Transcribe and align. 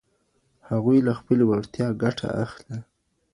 هغوی 0.69 0.99
له 1.07 1.13
خپلې 1.19 1.43
وړتيا 1.49 1.87
ګټه 2.03 2.27
اخلي. 2.43 2.77